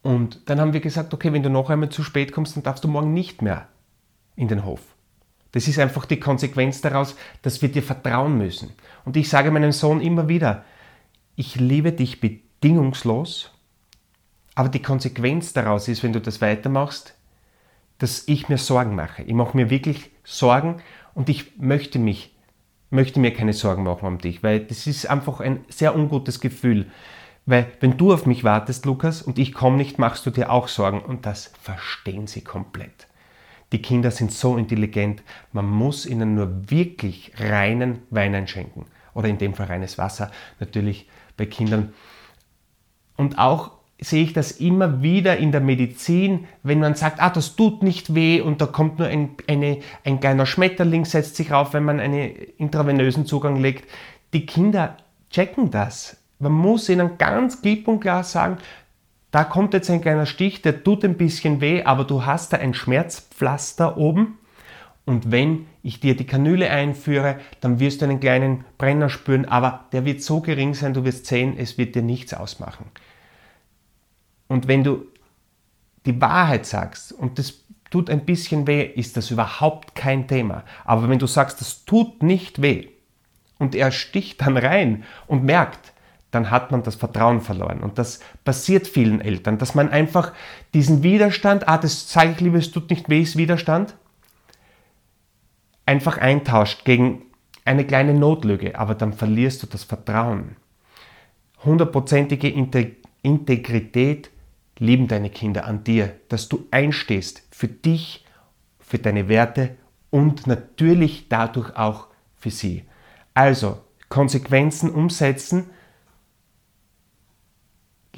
Und 0.06 0.52
dann 0.52 0.62
haben 0.62 0.74
wir 0.74 0.82
gesagt, 0.82 1.16
okay, 1.16 1.34
wenn 1.34 1.42
du 1.42 1.50
noch 1.50 1.72
einmal 1.72 1.90
zu 1.90 2.04
spät 2.04 2.32
kommst, 2.32 2.56
dann 2.56 2.62
darfst 2.62 2.84
du 2.84 2.88
morgen 2.88 3.16
nicht 3.16 3.42
mehr 3.42 3.68
in 4.36 4.48
den 4.48 4.64
Hof. 4.64 4.82
Das 5.52 5.68
ist 5.68 5.80
einfach 5.80 6.06
die 6.06 6.20
Konsequenz 6.20 6.80
daraus, 6.80 7.16
dass 7.42 7.64
wir 7.64 7.70
dir 7.70 7.82
vertrauen 7.82 8.38
müssen. 8.38 8.70
Und 9.04 9.18
ich 9.18 9.30
sage 9.30 9.50
meinem 9.50 9.72
Sohn 9.72 10.02
immer 10.02 10.28
wieder, 10.28 10.64
ich 11.36 11.56
liebe 11.56 11.92
dich 11.92 12.22
bedingungslos, 12.22 13.52
aber 14.54 14.70
die 14.70 14.84
Konsequenz 14.84 15.54
daraus 15.54 15.88
ist, 15.88 16.04
wenn 16.04 16.14
du 16.14 16.22
das 16.22 16.40
weitermachst, 16.40 17.16
dass 17.98 18.28
ich 18.28 18.48
mir 18.48 18.60
Sorgen 18.60 18.94
mache. 18.94 19.24
Ich 19.24 19.34
mache 19.34 19.58
mir 19.58 19.72
wirklich 19.72 20.12
Sorgen 20.24 20.84
und 21.16 21.30
ich 21.30 21.58
möchte 21.58 21.98
mich, 21.98 22.36
möchte 22.92 23.20
mir 23.20 23.34
keine 23.34 23.54
Sorgen 23.54 23.82
machen 23.82 24.06
um 24.06 24.18
dich, 24.20 24.44
weil 24.44 24.60
das 24.60 24.86
ist 24.86 25.10
einfach 25.10 25.40
ein 25.40 25.66
sehr 25.68 25.96
ungutes 25.96 26.42
Gefühl. 26.42 26.92
Weil 27.46 27.68
wenn 27.80 27.98
du 27.98 28.12
auf 28.12 28.26
mich 28.26 28.44
wartest, 28.44 28.86
Lukas, 28.86 29.22
und 29.22 29.38
ich 29.38 29.54
komme 29.54 29.78
nicht, 29.78 30.00
machst 30.00 30.26
du 30.26 30.32
dir 30.32 30.52
auch 30.52 30.68
Sorgen 30.68 31.02
und 31.02 31.26
das 31.26 31.52
verstehen 31.62 32.28
sie 32.28 32.42
komplett. 32.42 33.08
Die 33.72 33.82
Kinder 33.82 34.12
sind 34.12 34.32
so 34.32 34.58
intelligent, 34.58 35.22
man 35.52 35.70
muss 35.70 36.06
ihnen 36.06 36.36
nur 36.36 36.70
wirklich 36.70 37.34
reinen 37.38 38.00
Wein 38.10 38.34
einschenken. 38.34 38.86
Oder 39.14 39.30
in 39.30 39.38
dem 39.38 39.54
Fall 39.54 39.68
reines 39.68 39.98
Wasser, 39.98 40.32
natürlich 40.60 41.08
bei 41.38 41.46
Kindern. 41.46 41.94
Und 43.16 43.38
auch 43.38 43.72
sehe 44.00 44.24
ich 44.24 44.34
das 44.34 44.52
immer 44.52 45.02
wieder 45.02 45.38
in 45.38 45.52
der 45.52 45.62
Medizin, 45.62 46.48
wenn 46.64 46.80
man 46.80 46.96
sagt, 46.96 47.22
ah, 47.22 47.30
das 47.30 47.56
tut 47.56 47.82
nicht 47.82 48.14
weh 48.14 48.42
und 48.42 48.60
da 48.60 48.66
kommt 48.66 49.00
nur 49.00 49.08
ein, 49.08 49.32
eine, 49.48 49.80
ein 50.04 50.20
kleiner 50.20 50.46
Schmetterling, 50.46 51.06
setzt 51.06 51.36
sich 51.36 51.54
auf, 51.54 51.74
wenn 51.74 51.84
man 51.84 52.00
einen 52.00 52.36
intravenösen 52.58 53.26
Zugang 53.26 53.56
legt. 53.56 53.90
Die 54.34 54.46
Kinder 54.46 54.98
checken 55.30 55.72
das. 55.72 56.18
Man 56.46 56.62
muss 56.62 56.90
ihnen 56.90 57.18
ganz 57.18 57.62
klipp 57.64 57.88
und 57.88 58.02
klar 58.02 58.24
sagen, 58.24 58.58
da 59.32 59.44
kommt 59.44 59.74
jetzt 59.74 59.90
ein 59.90 60.02
kleiner 60.02 60.28
Stich, 60.28 60.62
der 60.62 60.84
tut 60.84 61.04
ein 61.04 61.18
bisschen 61.18 61.60
weh, 61.60 61.84
aber 61.84 62.04
du 62.04 62.24
hast 62.24 62.54
da 62.54 62.58
ein 62.58 62.76
Schmerzpflaster 62.76 63.98
oben 63.98 64.38
und 65.06 65.32
wenn 65.32 65.66
ich 65.82 66.00
dir 66.00 66.16
die 66.16 66.28
Kanüle 66.28 66.70
einführe, 66.70 67.40
dann 67.62 67.80
wirst 67.80 68.02
du 68.02 68.06
einen 68.06 68.20
kleinen 68.20 68.64
Brenner 68.78 69.10
spüren, 69.10 69.46
aber 69.46 69.86
der 69.92 70.06
wird 70.06 70.22
so 70.22 70.40
gering 70.40 70.76
sein, 70.76 70.94
du 70.94 71.04
wirst 71.04 71.26
sehen, 71.26 71.56
es 71.58 71.80
wird 71.80 71.96
dir 71.96 72.04
nichts 72.04 72.34
ausmachen. 72.36 72.86
Und 74.48 74.68
wenn 74.68 74.84
du 74.84 75.06
die 76.06 76.22
Wahrheit 76.22 76.68
sagst 76.68 77.12
und 77.12 77.40
das 77.40 77.66
tut 77.90 78.12
ein 78.12 78.24
bisschen 78.26 78.68
weh, 78.68 78.84
ist 78.84 79.18
das 79.18 79.32
überhaupt 79.32 79.96
kein 79.96 80.28
Thema. 80.28 80.64
Aber 80.86 81.10
wenn 81.10 81.18
du 81.18 81.26
sagst, 81.26 81.60
das 81.60 81.86
tut 81.86 82.22
nicht 82.22 82.62
weh 82.62 82.90
und 83.58 83.74
er 83.74 83.92
sticht 83.92 84.42
dann 84.42 84.58
rein 84.58 85.04
und 85.26 85.44
merkt, 85.44 85.94
dann 86.36 86.52
hat 86.52 86.72
man 86.72 86.84
das 86.84 86.96
Vertrauen 86.96 87.40
verloren. 87.42 87.80
Und 87.80 87.98
das 87.98 88.20
passiert 88.44 88.88
vielen 88.88 89.22
Eltern, 89.22 89.58
dass 89.58 89.74
man 89.74 89.90
einfach 89.90 90.34
diesen 90.74 91.02
Widerstand, 91.02 91.68
ah, 91.68 91.78
das 91.78 92.12
sage 92.12 92.32
ich 92.32 92.42
lieber, 92.42 92.58
es 92.58 92.72
tut 92.72 92.90
nicht 92.90 93.10
weh, 93.10 93.22
ist 93.22 93.38
Widerstand, 93.38 93.96
einfach 95.86 96.18
eintauscht 96.18 96.84
gegen 96.84 97.24
eine 97.64 97.86
kleine 97.86 98.14
Notlüge, 98.14 98.78
aber 98.78 98.96
dann 98.96 99.14
verlierst 99.14 99.64
du 99.64 99.68
das 99.68 99.84
Vertrauen. 99.84 100.58
Hundertprozentige 101.64 102.50
Integrität 103.24 104.30
lieben 104.78 105.08
deine 105.08 105.30
Kinder 105.30 105.66
an 105.66 105.84
dir, 105.84 106.14
dass 106.30 106.50
du 106.50 106.68
einstehst 106.70 107.44
für 107.50 107.68
dich, 107.68 108.26
für 108.80 109.00
deine 109.00 109.30
Werte 109.30 109.78
und 110.12 110.48
natürlich 110.48 111.28
dadurch 111.30 111.76
auch 111.76 112.08
für 112.36 112.52
sie. 112.52 112.84
Also 113.34 113.80
Konsequenzen 114.10 114.92
umsetzen, 114.92 115.70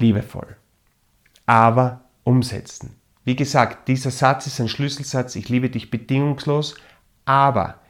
liebevoll, 0.00 0.56
aber 1.46 2.04
umsetzen. 2.24 2.96
Wie 3.24 3.36
gesagt, 3.36 3.88
dieser 3.88 4.10
Satz 4.10 4.46
ist 4.46 4.60
ein 4.60 4.68
Schlüsselsatz, 4.68 5.36
ich 5.36 5.48
liebe 5.48 5.68
dich 5.68 5.90
bedingungslos, 5.90 6.76
aber 7.24 7.80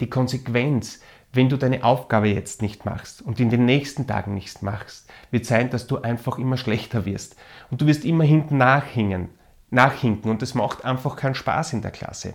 die 0.00 0.08
Konsequenz, 0.08 1.00
wenn 1.32 1.48
du 1.48 1.58
deine 1.58 1.84
Aufgabe 1.84 2.28
jetzt 2.28 2.62
nicht 2.62 2.86
machst 2.86 3.20
und 3.20 3.38
in 3.38 3.50
den 3.50 3.66
nächsten 3.66 4.06
Tagen 4.06 4.34
nicht 4.34 4.62
machst, 4.62 5.10
wird 5.30 5.44
sein, 5.44 5.70
dass 5.70 5.86
du 5.86 5.98
einfach 5.98 6.38
immer 6.38 6.56
schlechter 6.56 7.04
wirst. 7.04 7.36
Und 7.70 7.82
du 7.82 7.86
wirst 7.86 8.04
immer 8.04 8.24
hinten 8.24 8.56
nachhängen, 8.56 9.28
nachhinken 9.70 10.30
und 10.30 10.42
es 10.42 10.54
macht 10.54 10.84
einfach 10.84 11.16
keinen 11.16 11.34
Spaß 11.34 11.74
in 11.74 11.82
der 11.82 11.90
Klasse. 11.90 12.34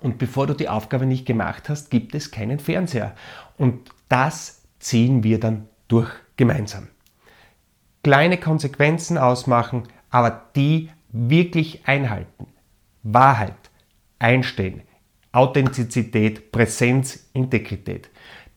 Und 0.00 0.18
bevor 0.18 0.46
du 0.46 0.54
die 0.54 0.68
Aufgabe 0.68 1.06
nicht 1.06 1.26
gemacht 1.26 1.68
hast, 1.68 1.90
gibt 1.90 2.14
es 2.14 2.30
keinen 2.30 2.58
Fernseher. 2.58 3.14
Und 3.56 3.90
das 4.08 4.62
ziehen 4.80 5.22
wir 5.22 5.38
dann 5.38 5.68
durch 5.88 6.10
gemeinsam. 6.36 6.88
Kleine 8.06 8.38
Konsequenzen 8.38 9.18
ausmachen, 9.18 9.82
aber 10.10 10.42
die 10.54 10.90
wirklich 11.08 11.88
einhalten. 11.88 12.46
Wahrheit, 13.02 13.56
einstehen, 14.20 14.82
Authentizität, 15.32 16.52
Präsenz, 16.52 17.28
Integrität. 17.32 18.08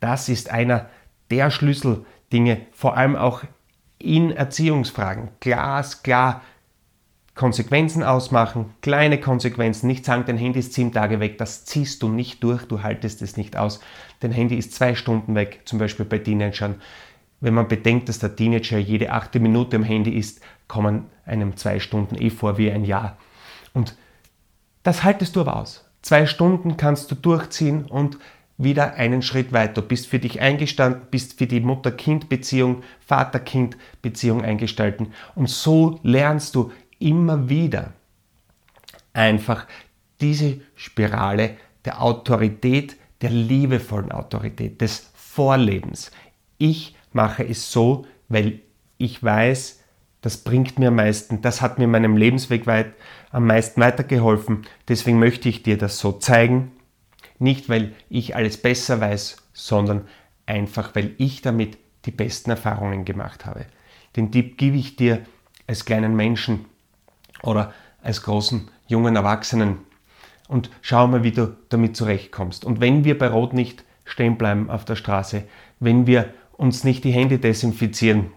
Das 0.01 0.29
ist 0.29 0.51
einer 0.51 0.88
der 1.32 1.50
Schlüsseldinge, 1.50 2.68
vor 2.74 2.96
allem 2.96 3.15
auch 3.15 3.41
in 3.98 4.29
Erziehungsfragen. 4.29 5.29
Glasklar 5.39 6.44
Konsequenzen 7.34 8.03
ausmachen, 8.03 8.75
kleine 8.82 9.20
Konsequenzen, 9.20 9.88
nicht 9.88 10.06
sagen, 10.06 10.25
dein 10.27 10.38
Handy 10.38 10.60
ist 10.60 10.74
sieben 10.74 10.91
Tage 10.91 11.20
weg, 11.22 11.38
das 11.39 11.65
ziehst 11.65 12.03
du 12.03 12.10
nicht 12.10 12.44
durch, 12.44 12.65
du 12.65 12.84
haltest 12.84 13.24
es 13.24 13.36
nicht 13.36 13.58
aus. 13.58 13.79
Dein 14.20 14.34
Handy 14.34 14.58
ist 14.58 14.74
zwei 14.74 14.94
Stunden 14.94 15.34
weg, 15.34 15.62
zum 15.63 15.79
Beispiel 15.79 16.06
bei 16.06 16.20
Teenagern. 16.20 16.82
Wenn 17.41 17.53
man 17.53 17.67
bedenkt, 17.67 18.10
dass 18.10 18.19
der 18.19 18.36
Teenager 18.36 18.77
jede 18.77 19.12
achte 19.12 19.39
Minute 19.39 19.77
am 19.77 19.84
Handy 19.84 20.12
ist, 20.12 20.41
kommen 20.67 21.05
einem 21.25 21.55
zwei 21.55 21.79
Stunden 21.79 22.15
eh 22.15 22.29
vor 22.29 22.58
wie 22.58 22.72
ein 22.72 22.84
Jahr. 22.84 23.17
Und 23.74 23.96
das 24.84 25.03
haltest 25.03 25.36
du 25.36 25.41
aber 25.41 25.55
aus. 25.55 25.86
Zwei 26.01 26.25
Stunden 26.25 26.77
kannst 26.77 27.12
du 27.12 27.15
durchziehen 27.15 27.86
und 27.86 28.17
wieder 28.58 28.96
einen 28.96 29.22
Schritt 29.22 29.53
weiter. 29.53 29.81
Bist 29.81 30.08
für 30.08 30.19
dich 30.19 30.41
eingestanden, 30.41 31.03
bist 31.10 31.38
für 31.38 31.48
die 31.48 31.62
Mutter-Kind-Beziehung, 31.62 32.84
Vater-Kind-Beziehung 33.00 34.43
eingestalten. 34.43 35.13
Und 35.36 35.50
so 35.50 36.00
lernst 36.03 36.55
du 36.55 36.72
immer 37.00 37.50
wieder 37.50 37.93
einfach 39.13 39.65
diese 40.19 40.60
Spirale 40.75 41.58
der 41.86 42.01
Autorität, 42.01 42.98
der 43.22 43.29
liebevollen 43.29 44.12
Autorität, 44.12 44.81
des 44.81 45.10
Vorlebens. 45.15 46.12
Ich 46.58 46.96
mache 47.13 47.44
es 47.44 47.72
so, 47.72 48.06
weil 48.28 48.60
ich 48.98 49.24
weiß, 49.24 49.80
das 50.22 50.38
bringt 50.38 50.80
mir 50.80 50.89
am 50.89 50.96
meisten, 50.96 51.42
das 51.42 51.62
hat 51.62 51.78
mir 51.78 51.86
in 51.86 51.92
meinem 51.92 52.18
Lebensweg 52.18 52.68
weit, 52.68 52.94
am 53.32 53.48
meisten 53.48 53.80
weitergeholfen. 53.80 54.66
Deswegen 54.88 55.20
möchte 55.20 55.48
ich 55.48 55.63
dir 55.63 55.78
das 55.78 56.00
so 56.00 56.12
zeigen. 56.12 56.72
Nicht, 57.38 57.70
weil 57.70 57.94
ich 58.10 58.36
alles 58.36 58.58
besser 58.58 59.00
weiß, 59.00 59.38
sondern 59.54 60.08
einfach, 60.46 60.94
weil 60.96 61.13
ich 61.18 61.42
damit 61.42 61.78
die 62.06 62.12
besten 62.12 62.50
Erfahrungen 62.50 63.06
gemacht 63.06 63.46
habe. 63.46 63.66
Den 64.16 64.32
Tipp 64.32 64.58
gebe 64.58 64.78
ich 64.78 64.96
dir 64.96 65.22
als 65.68 65.86
kleinen 65.86 66.16
Menschen 66.16 66.66
oder 67.44 67.74
als 68.01 68.24
großen 68.24 68.70
jungen 68.88 69.16
Erwachsenen 69.16 69.80
und 70.48 70.70
schau 70.82 71.08
mal, 71.08 71.24
wie 71.24 71.32
du 71.32 71.56
damit 71.70 71.96
zurechtkommst. 71.96 72.66
Und 72.66 72.82
wenn 72.82 73.04
wir 73.04 73.18
bei 73.18 73.28
Rot 73.28 73.54
nicht 73.54 73.86
stehen 74.04 74.38
bleiben 74.38 74.70
auf 74.70 74.84
der 74.84 74.96
Straße, 74.96 75.44
wenn 75.80 76.08
wir 76.08 76.34
uns 76.60 76.84
nicht 76.84 77.06
die 77.06 77.12
Hände 77.12 77.39
desinfizieren, 77.39 78.32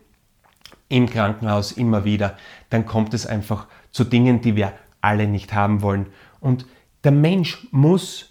im 0.88 1.10
Krankenhaus 1.10 1.72
immer 1.72 2.04
wieder, 2.04 2.36
dann 2.70 2.86
kommt 2.86 3.14
es 3.14 3.26
einfach 3.26 3.66
zu 3.90 4.04
Dingen, 4.04 4.42
die 4.42 4.56
wir 4.56 4.72
alle 5.00 5.26
nicht 5.26 5.52
haben 5.52 5.82
wollen. 5.82 6.06
Und 6.38 6.66
der 7.02 7.12
Mensch 7.12 7.66
muss 7.72 8.30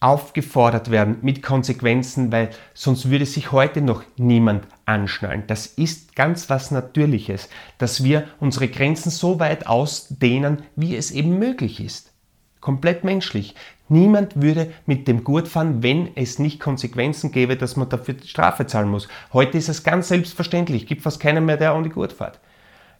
aufgefordert 0.00 0.90
werden 0.90 1.18
mit 1.20 1.42
Konsequenzen, 1.42 2.32
weil 2.32 2.50
sonst 2.74 3.10
würde 3.10 3.26
sich 3.26 3.52
heute 3.52 3.82
noch 3.82 4.02
niemand 4.16 4.66
anschnallen. 4.86 5.44
Das 5.46 5.66
ist 5.66 6.16
ganz 6.16 6.50
was 6.50 6.70
Natürliches, 6.70 7.50
dass 7.78 8.02
wir 8.02 8.26
unsere 8.40 8.68
Grenzen 8.68 9.10
so 9.10 9.38
weit 9.38 9.66
ausdehnen, 9.66 10.62
wie 10.74 10.96
es 10.96 11.10
eben 11.10 11.38
möglich 11.38 11.80
ist. 11.80 12.12
Komplett 12.60 13.04
menschlich. 13.04 13.54
Niemand 13.90 14.40
würde 14.40 14.72
mit 14.86 15.08
dem 15.08 15.24
Gurt 15.24 15.48
fahren, 15.48 15.82
wenn 15.82 16.10
es 16.14 16.38
nicht 16.38 16.60
Konsequenzen 16.60 17.32
gäbe, 17.32 17.56
dass 17.56 17.74
man 17.74 17.88
dafür 17.88 18.14
Strafe 18.24 18.66
zahlen 18.66 18.88
muss. 18.88 19.08
Heute 19.32 19.58
ist 19.58 19.68
es 19.68 19.82
ganz 19.82 20.06
selbstverständlich. 20.06 20.86
Gibt 20.86 21.02
fast 21.02 21.18
keinen 21.18 21.44
mehr, 21.44 21.56
der 21.56 21.74
ohne 21.74 21.88
Gurt 21.88 22.12
fährt. 22.12 22.38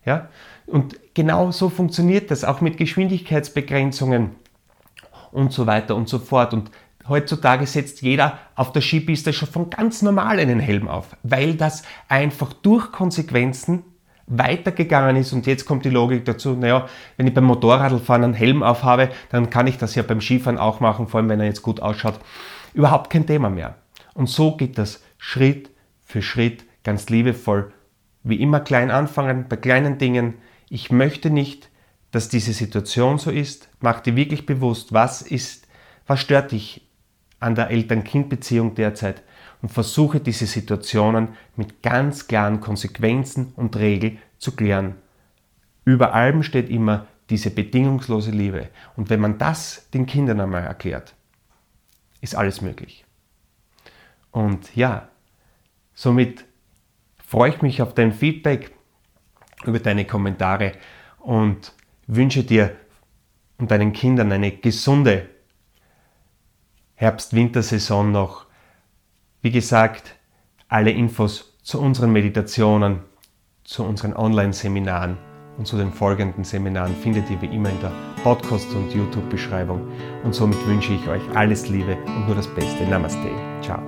Ja? 0.05 0.29
Und 0.67 0.99
genau 1.15 1.53
so 1.53 1.69
funktioniert 1.69 2.33
das, 2.33 2.43
auch 2.43 2.61
mit 2.61 2.77
Geschwindigkeitsbegrenzungen 2.77 4.33
und 5.31 5.53
so 5.53 5.69
weiter 5.69 5.95
und 5.95 6.09
so 6.09 6.19
fort. 6.19 6.53
Und 6.55 6.73
heutzutage 7.09 7.67
setzt 7.67 8.03
jeder 8.03 8.39
auf 8.57 8.73
der 8.73 8.83
Skipiste 8.83 9.33
schon 9.33 9.49
von 9.49 9.71
ganz 9.71 10.03
normal 10.03 10.41
einen 10.41 10.59
Helm 10.59 10.89
auf, 10.89 11.17
weil 11.23 11.55
das 11.55 11.85
einfach 12.09 12.53
durch 12.53 12.91
Konsequenzen 12.91 13.85
weitergegangen 14.31 15.17
ist 15.17 15.33
und 15.33 15.47
jetzt 15.47 15.67
kommt 15.67 15.85
die 15.85 15.91
Logik 15.91 16.25
dazu, 16.25 16.55
naja, 16.55 16.89
wenn 17.17 17.27
ich 17.27 17.35
beim 17.35 17.45
Motorradfahren 17.45 18.25
einen 18.25 18.35
Helm 18.35 18.63
aufhabe, 18.63 19.11
dann 19.31 19.51
kann 19.51 19.67
ich 19.67 19.77
das 19.77 19.95
ja 19.97 20.03
beim 20.03 20.21
Skifahren 20.21 20.59
auch 20.59 20.81
machen, 20.81 21.09
vor 21.09 21.19
allem 21.19 21.29
wenn 21.29 21.41
er 21.41 21.47
jetzt 21.47 21.63
gut 21.63 21.81
ausschaut. 21.81 22.19
Überhaupt 22.73 23.11
kein 23.11 23.27
Thema 23.27 23.51
mehr. 23.51 23.75
Und 24.15 24.29
so 24.29 24.57
geht 24.57 24.79
das 24.79 25.03
Schritt 25.19 25.71
für 26.05 26.23
Schritt 26.23 26.65
ganz 26.85 27.11
liebevoll. 27.11 27.73
Wie 28.23 28.41
immer 28.41 28.61
klein 28.61 28.91
anfangen, 28.91 29.47
bei 29.49 29.57
kleinen 29.57 29.99
Dingen. 29.99 30.35
Ich 30.69 30.93
möchte 30.93 31.31
nicht, 31.31 31.69
dass 32.13 32.29
diese 32.29 32.53
Situation 32.53 33.19
so 33.19 33.31
ist. 33.31 33.69
Mach 33.81 34.01
dir 34.01 34.15
wirklich 34.15 34.47
bewusst, 34.47 34.93
was 34.93 35.23
ist, 35.23 35.67
was 36.07 36.21
stört 36.21 36.53
dich 36.53 36.87
an 37.41 37.55
der 37.55 37.71
Eltern-Kind-Beziehung 37.71 38.75
derzeit 38.75 39.23
und 39.63 39.71
versuche 39.71 40.21
diese 40.21 40.47
Situationen 40.47 41.29
mit 41.57 41.83
ganz 41.83 42.27
klaren 42.27 42.61
Konsequenzen 42.61 43.53
und 43.57 43.77
Regeln 43.77 44.19
zu 44.39 44.53
klären. 44.53 44.97
Über 45.85 46.15
allem 46.15 46.43
steht 46.43 46.71
immer 46.71 47.07
diese 47.31 47.51
bedingungslose 47.51 48.31
Liebe. 48.31 48.69
Und 48.97 49.11
wenn 49.11 49.21
man 49.21 49.39
das 49.39 49.89
den 49.91 50.07
Kindern 50.07 50.41
einmal 50.41 50.65
erklärt, 50.65 51.15
ist 52.21 52.35
alles 52.35 52.61
möglich. 52.61 53.05
Und 54.31 54.75
ja, 54.77 55.09
somit 55.95 56.45
freue 57.25 57.51
ich 57.51 57.63
mich 57.63 57.83
auf 57.83 57.95
dein 57.95 58.13
Feedback, 58.13 58.73
über 59.65 59.79
deine 59.79 60.05
Kommentare 60.05 60.73
und 61.19 61.73
wünsche 62.07 62.43
dir 62.43 62.77
und 63.59 63.71
deinen 63.71 63.93
Kindern 63.93 64.33
eine 64.33 64.53
gesunde 64.53 65.29
Herbst-Wintersaison 66.95 68.11
noch. 68.11 68.47
Wie 69.43 69.51
gesagt, 69.51 70.17
alle 70.69 70.91
Infos 70.91 71.59
zu 71.63 71.81
unseren 71.81 72.13
Meditationen, 72.13 73.01
zu 73.65 73.85
unseren 73.85 74.15
Online-Seminaren 74.15 75.17
und 75.57 75.67
zu 75.67 75.79
den 75.79 75.93
folgenden 75.93 76.45
Seminaren 76.45 76.95
findet 76.97 77.31
ihr 77.31 77.41
wie 77.41 77.47
immer 77.47 77.71
in 77.71 77.81
der 77.81 77.93
Podcast- 78.23 78.75
und 78.75 78.93
YouTube-Beschreibung. 78.93 79.89
Und 80.25 80.35
somit 80.35 80.59
wünsche 80.67 80.93
ich 80.93 81.09
euch 81.09 81.23
alles 81.35 81.69
Liebe 81.69 81.97
und 82.05 82.27
nur 82.27 82.37
das 82.37 82.49
Beste. 82.49 82.85
Namaste. 82.85 83.31
Ciao. 83.63 83.81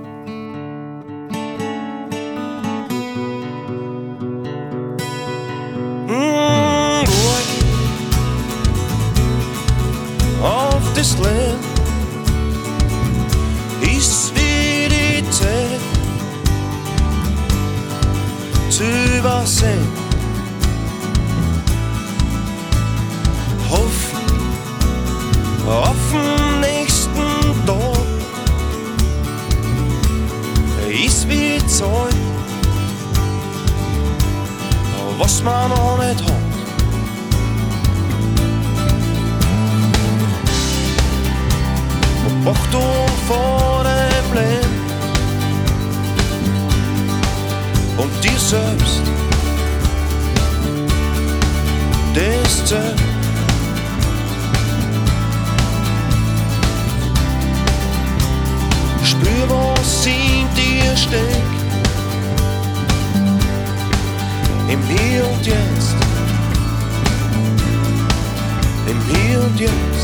this 10.95 11.19
land 11.19 11.72
übersehen. 19.43 19.89
Hoffen 23.71 24.19
auf 25.67 25.97
den 26.13 26.61
nächsten 26.61 27.67
Tag 27.67 27.97
ist 31.05 31.29
wie 31.29 31.59
Zeit, 31.67 32.15
was 35.19 35.43
man 35.43 35.71
noch 35.71 35.99
nicht 35.99 36.23
hat. 36.23 36.33
Achtung 42.45 43.07
vor 43.29 43.85
dem 43.85 44.35
Leben 44.35 44.83
und 47.99 48.25
dir 48.25 48.39
selbst. 48.39 49.22
Zählt. 52.15 52.97
Spür, 59.03 59.49
was 59.49 60.07
in 60.07 60.47
dir 60.55 60.97
steckt. 60.97 61.53
Im 64.69 64.81
Hier 64.89 65.29
und 65.29 65.47
Jetzt. 65.47 65.97
Im 68.87 69.01
Hier 69.15 69.41
und 69.41 69.61
Jetzt. 69.61 70.02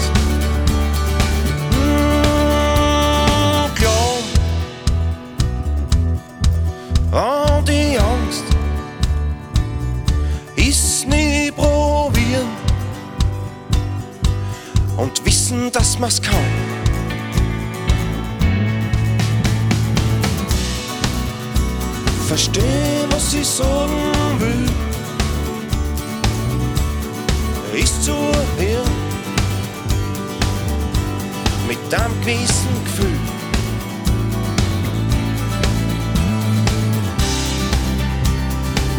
Und 14.99 15.25
wissen, 15.25 15.71
dass 15.73 15.99
man's 15.99 16.21
kann. 16.21 16.35
Verstehen, 22.27 23.09
was 23.11 23.33
ich 23.33 23.47
sagen 23.47 23.93
will, 24.39 24.69
ist 27.81 28.05
zu 28.05 28.13
hören 28.13 28.91
mit 31.67 31.95
einem 31.95 32.21
gewissen 32.21 32.85
Gefühl. 32.85 33.19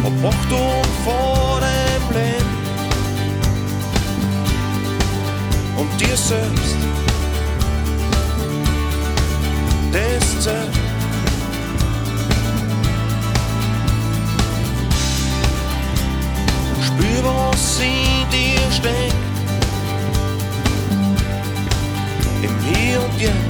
Ob 0.02 0.32
Achtung 0.32 0.82
vor 1.04 1.60
dem 1.60 2.16
Leben 2.16 2.59
und 5.80 6.00
dir 6.00 6.16
selbst. 6.16 6.76
Das 9.92 10.44
zählt. 10.44 10.74
Spür, 16.86 17.24
was 17.24 17.80
in 17.80 18.28
dir 18.30 18.70
steckt. 18.70 19.14
Im 22.42 22.54
Hier 22.62 23.02
und 23.02 23.20
Jetzt. 23.20 23.49